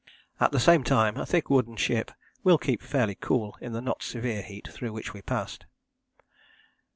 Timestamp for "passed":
5.21-5.67